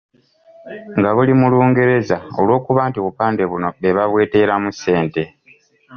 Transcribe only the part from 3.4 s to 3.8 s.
buno